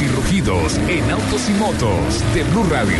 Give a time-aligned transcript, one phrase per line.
[0.00, 2.98] Y rugidos en autos y motos de Blue Radio.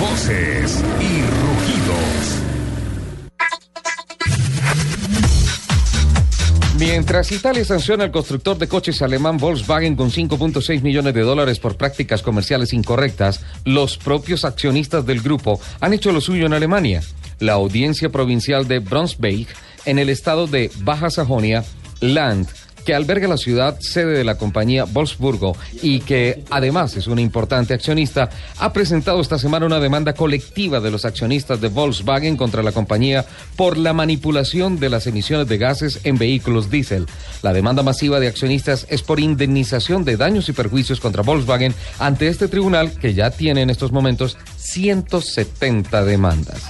[0.00, 2.44] Voces y rugidos.
[6.78, 11.76] Mientras Italia sanciona al constructor de coches alemán Volkswagen con 5.6 millones de dólares por
[11.76, 17.02] prácticas comerciales incorrectas, los propios accionistas del grupo han hecho lo suyo en Alemania.
[17.40, 19.48] La audiencia provincial de Brunswick,
[19.84, 21.62] en el estado de Baja Sajonia,
[22.00, 22.48] Land,
[22.84, 27.74] que alberga la ciudad sede de la compañía Wolfsburgo y que además es un importante
[27.74, 32.72] accionista, ha presentado esta semana una demanda colectiva de los accionistas de Volkswagen contra la
[32.72, 33.24] compañía
[33.56, 37.06] por la manipulación de las emisiones de gases en vehículos diésel.
[37.42, 42.28] La demanda masiva de accionistas es por indemnización de daños y perjuicios contra Volkswagen ante
[42.28, 46.62] este tribunal que ya tiene en estos momentos 170 demandas.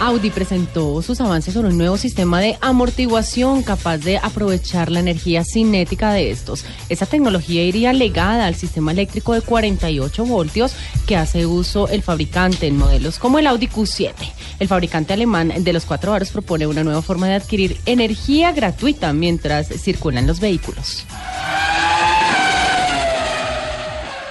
[0.00, 5.42] Audi presentó sus avances sobre un nuevo sistema de amortiguación capaz de aprovechar la energía
[5.44, 6.64] cinética de estos.
[6.88, 10.74] Esta tecnología iría legada al sistema eléctrico de 48 voltios
[11.06, 14.12] que hace uso el fabricante en modelos como el Audi Q7.
[14.58, 19.12] El fabricante alemán de los cuatro aros propone una nueva forma de adquirir energía gratuita
[19.12, 21.04] mientras circulan los vehículos.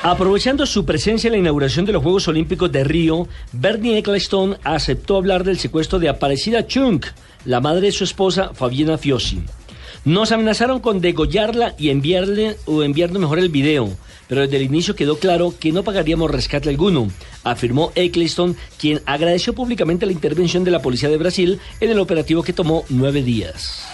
[0.08, 5.18] Aprovechando su presencia en la inauguración de los Juegos Olímpicos de Río, Bernie Ecclestone aceptó
[5.18, 7.04] hablar del secuestro de Aparecida Chung,
[7.44, 9.42] la madre de su esposa Fabiana Fiosi.
[10.06, 13.90] Nos amenazaron con degollarla y enviarle o enviarnos mejor el video,
[14.28, 17.08] pero desde el inicio quedó claro que no pagaríamos rescate alguno,
[17.44, 22.44] afirmó Ecclestone, quien agradeció públicamente la intervención de la policía de Brasil en el operativo
[22.44, 23.88] que tomó nueve días.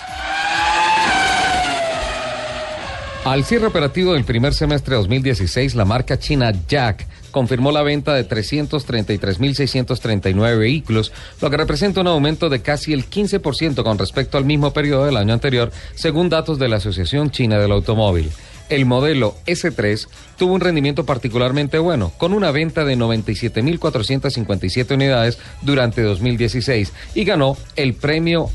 [3.23, 8.15] Al cierre operativo del primer semestre de 2016, la marca china Jack confirmó la venta
[8.15, 14.45] de 333.639 vehículos, lo que representa un aumento de casi el 15% con respecto al
[14.45, 18.31] mismo periodo del año anterior, según datos de la Asociación China del Automóvil.
[18.69, 26.01] El modelo S3 tuvo un rendimiento particularmente bueno, con una venta de 97.457 unidades durante
[26.01, 28.49] 2016 y ganó el premio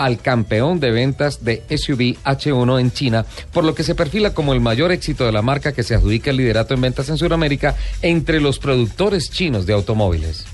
[0.00, 4.54] al campeón de ventas de SUV H1 en China, por lo que se perfila como
[4.54, 7.76] el mayor éxito de la marca que se adjudica el liderato en ventas en Sudamérica
[8.00, 10.46] entre los productores chinos de automóviles.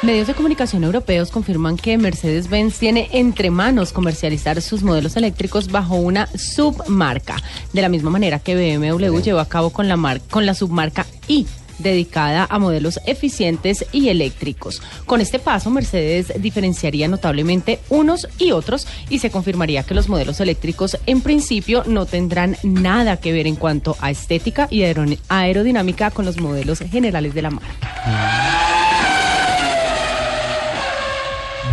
[0.00, 5.96] Medios de comunicación europeos confirman que Mercedes-Benz tiene entre manos comercializar sus modelos eléctricos bajo
[5.96, 7.36] una submarca,
[7.74, 11.46] de la misma manera que BMW llevó a cabo con la, con la submarca i
[11.82, 14.82] dedicada a modelos eficientes y eléctricos.
[15.06, 20.40] Con este paso, Mercedes diferenciaría notablemente unos y otros y se confirmaría que los modelos
[20.40, 26.24] eléctricos en principio no tendrán nada que ver en cuanto a estética y aerodinámica con
[26.24, 28.59] los modelos generales de la marca.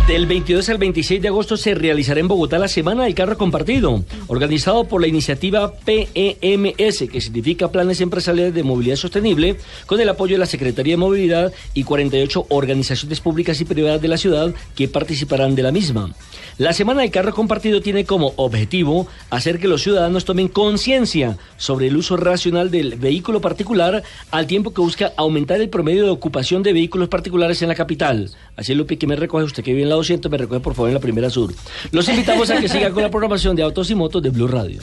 [0.08, 4.04] Del 22 al 26 de agosto se realizará en Bogotá la Semana del Carro Compartido,
[4.28, 10.36] organizado por la iniciativa PEMS, que significa Planes Empresariales de Movilidad Sostenible, con el apoyo
[10.36, 14.88] de la Secretaría de Movilidad y 48 organizaciones públicas y privadas de la ciudad que
[14.88, 16.14] participarán de la misma.
[16.56, 21.88] La Semana del Carro Compartido tiene como objetivo hacer que los ciudadanos tomen conciencia sobre
[21.88, 26.62] el uso racional del vehículo particular al tiempo que busca aumentar el promedio de ocupación
[26.62, 28.30] de vehículos particulares en la capital.
[28.56, 30.74] Así es, Lupi, que me recoge usted que vive en la 200, me recoge por
[30.74, 31.52] favor en la primera sur.
[31.92, 34.80] Los invitamos a que sigan con la programación de Autos y Motos de Blue Radio.